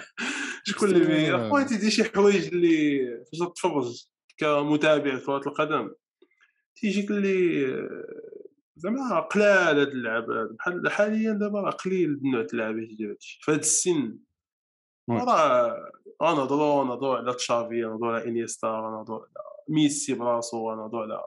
شكون 0.68 0.88
اللي 0.88 1.06
بي 1.06 1.32
بس- 1.32 1.50
خويا 1.50 1.64
تيدير 1.64 1.90
شي 1.90 2.04
حوايج 2.04 2.46
اللي 2.46 2.98
فاش 3.32 3.38
تتفرج 3.48 4.04
كمتابع 4.40 5.14
لكرة 5.14 5.42
القدم. 5.46 5.94
تيجيك 6.76 7.10
اللي 7.10 7.66
زعما 8.76 9.20
قلال 9.20 9.78
هاد 9.78 9.88
اللعب 9.88 10.26
بحال 10.26 10.90
حاليا 10.90 11.32
دابا 11.32 11.60
راه 11.60 11.70
قليل 11.70 12.10
النوع 12.10 12.42
تاع 12.42 12.50
اللعب 12.52 12.74
اللي 12.74 12.94
ديال 12.94 13.10
هادشي. 13.10 13.38
في 13.42 13.52
هاد 13.52 13.58
السن. 13.58 14.18
راه 15.10 15.90
غنهضروا 16.22 16.84
نهضروا 16.84 17.16
على 17.16 17.34
تشافي 17.34 17.80
نهضروا 17.80 18.12
على 18.12 18.28
إنيستا 18.28 18.68
نهضروا 18.68 19.18
على 19.18 19.30
ميسي 19.68 20.14
براسو 20.14 20.74
نهضروا 20.74 21.02
على 21.02 21.22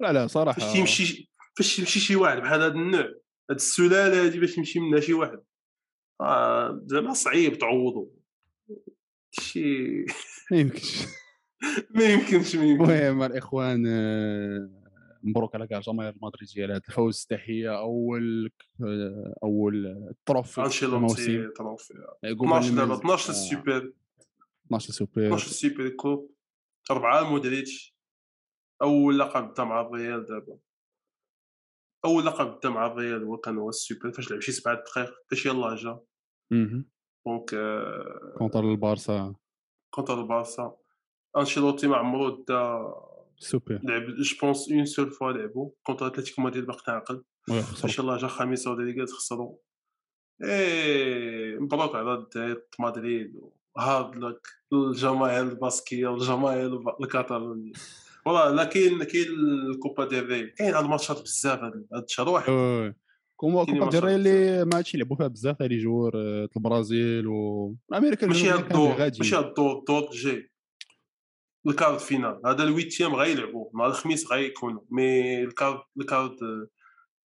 لا 0.00 0.12
لا 0.12 0.26
صراحة 0.26 0.60
فاش 0.60 0.72
تيمشي 0.72 1.30
فاش 1.56 1.76
تيمشي 1.76 2.00
شي 2.00 2.16
واحد 2.16 2.38
بحال 2.38 2.62
هذا 2.62 2.72
النوع 2.72 3.00
هاد 3.50 3.56
السلالة 3.56 4.24
هادي 4.24 4.40
باش 4.40 4.58
يمشي 4.58 4.80
منها 4.80 5.00
شي 5.00 5.14
واحد. 5.14 5.42
آه 6.20 6.80
زعما 6.84 7.12
صعيب 7.12 7.58
تعوضو. 7.58 8.12
شي 9.30 9.88
ما 10.50 10.58
يمكنش. 10.58 11.06
ما 11.90 12.04
يمكنش 12.04 12.56
ما 12.56 12.64
يمكنش. 12.64 12.90
المهم 12.90 13.22
الإخوان 13.22 13.84
آه، 13.86 14.70
مبروك 15.22 15.54
على 15.54 15.66
كاع 15.66 15.80
جماهير 15.80 16.12
المدريديه 16.12 16.62
على 16.64 16.72
هذا 16.72 16.82
الفوز 16.88 17.26
تحيه 17.30 17.78
اول 17.78 18.50
آه، 18.84 19.34
أول 19.42 19.96
trophée 20.26 20.60
أنشيلوتي 20.60 21.48
trophée 21.48 21.94
يعقوب 22.22 22.44
12 22.46 22.74
دابا 22.74 22.94
المنز- 22.94 22.98
12 22.98 23.28
آه، 23.28 23.30
السوبر 23.32 23.92
12 24.66 24.92
سوبر 24.92 25.26
12 25.26 25.46
ال 25.46 25.53
super 25.53 25.88
coupe. 25.88 26.34
أربعة 26.90 27.30
مودريتش. 27.30 27.96
أول 28.82 29.18
لقب 29.18 29.54
دا 29.54 29.64
مع 29.64 29.80
الريال 29.80 30.24
دابا. 30.26 30.58
أول 32.04 32.26
لقب 32.26 32.60
دا 32.60 32.68
مع 32.70 32.86
الريال 32.86 33.24
هو 33.24 33.36
كان 33.36 33.58
هو 33.58 33.68
السوبر 33.68 34.12
فاش 34.12 34.30
لعب 34.30 34.40
شي 34.40 34.52
سبعة 34.52 34.74
دقائق 34.74 35.10
فاش 35.30 35.46
يلاه 35.46 35.74
جا. 35.74 36.00
donc 37.26 37.54
آه، 37.54 38.34
كونتر 38.38 38.60
البارسا 38.70 39.34
كونتر 39.94 40.20
البارسا 40.20 40.76
انشيلوتي 41.40 41.86
ما 41.86 41.96
عمرو 41.96 42.44
دا 42.48 42.92
سوبر 43.38 43.80
لعب 43.82 44.02
je 44.06 44.36
pense 44.42 44.72
une 44.72 44.84
seule 44.84 45.10
fois 45.10 45.32
لعبوا 45.32 45.70
contre 45.82 46.06
اتلتيكو 46.06 46.42
مدريد 46.42 46.66
باقي 46.66 46.82
تعقل 46.86 47.24
oui 47.50 47.58
ان 47.84 47.88
شاء 47.88 48.06
الله 48.06 48.16
جا 48.16 48.26
خميس 48.26 48.66
وديليغات 48.66 49.10
خسروا 49.10 49.56
إيه 50.44 51.58
مبروك 51.58 51.94
على 51.94 52.26
مدريد 52.78 53.40
hard 53.78 54.16
luck 54.16 54.46
الجماهير 54.72 55.42
الباسكيه 55.42 56.06
والجماهير 56.06 56.80
الكاتالونيه 57.00 57.72
والله 58.26 58.50
لا 58.50 58.64
كاين 58.64 59.04
كاين 59.04 59.26
الكوبا 59.70 60.04
ديل 60.04 60.26
ري 60.26 60.46
كاين 60.46 60.74
هاد 60.74 60.84
الماتشات 60.84 61.22
بزاف 61.22 61.58
هاد 61.58 61.86
هاد 61.92 62.02
الشهر 62.02 62.28
واحد 62.28 62.52
comme 63.36 63.64
كوبا 63.64 63.90
ديل 63.90 64.04
ري 64.04 64.14
اللي 64.14 64.64
ما 64.64 64.78
هادشي 64.78 64.98
لعبوا 64.98 65.16
فيها 65.16 65.26
بزاف 65.26 65.62
هادي 65.62 65.78
جوار 65.78 66.12
البرازيل 66.56 67.26
و 67.26 67.74
أمريكا 67.94 68.26
ماشي 68.26 68.50
هاد 68.50 68.60
الدور 68.60 68.98
ماشي 68.98 69.36
هاد 69.36 69.44
الدور 69.44 69.78
الدور 69.78 70.08
الجاي 70.10 70.50
ال 71.68 71.72
quart 71.72 71.90
de 71.90 71.98
finale 71.98 72.40
هذا 72.46 72.62
ال 72.62 72.68
huitième 72.68 73.14
غيلعبوا 73.14 73.70
نهار 73.74 73.88
الخميس 73.88 74.32
غيكونوا. 74.32 74.80
مي 74.90 75.42
الكارد 75.44 75.80
الكارد 76.00 76.36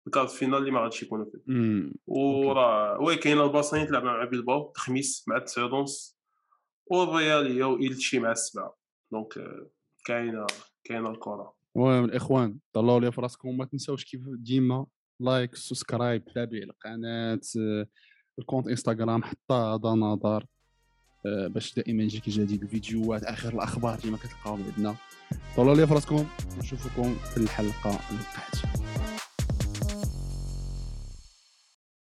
الكارد 0.07 0.29
فينال 0.29 0.57
اللي 0.57 0.71
ما 0.71 0.79
غاديش 0.79 1.03
يكونوا 1.03 1.25
فيه. 1.25 1.91
وراه 2.07 3.00
oui 3.01 3.15
كاين 3.15 3.41
الباصين 3.41 3.88
تلعب 3.88 4.03
مع 4.03 4.25
بيلباو 4.25 4.71
الخميس 4.71 5.25
مع 5.27 5.38
التسعة 5.38 5.73
ونص 5.73 6.17
والريال 6.85 7.51
هي 7.51 7.63
وإلتشي 7.63 8.19
مع 8.19 8.31
السبعة. 8.31 8.75
donc 9.12 9.34
كاينة 10.05 10.45
كاينة 10.83 11.09
الكرة. 11.09 11.53
المهم 11.75 12.05
الإخوان 12.05 12.57
طلعوا 12.73 13.00
لي 13.00 13.12
في 13.12 13.21
راسكم 13.21 13.57
ما 13.57 13.65
تنساوش 13.65 14.05
كيف 14.05 14.21
ديما 14.27 14.85
like 15.20 15.55
subscribe 15.55 16.25
تابع 16.25 16.57
القناة 16.57 17.39
ال 18.39 18.43
compte 18.43 18.67
إنستغرام 18.67 19.23
حتى 19.23 19.53
هذا 19.53 19.89
نظر. 19.89 20.45
باش 21.25 21.74
دائما 21.75 22.03
يجيك 22.03 22.30
جديد 22.30 22.62
الفيديوهات 22.62 23.24
آخر 23.24 23.53
الأخبار 23.53 24.00
كما 24.00 24.18
كتلقاو 24.18 24.56
عندنا. 24.56 24.96
طلعوا 25.58 25.75
لي 25.75 25.88
في 25.88 25.94
راسكم 25.94 26.25
ونشوفكم 26.58 27.15
في 27.15 27.38
الحلقة 27.38 27.89
القادمة. 27.89 29.02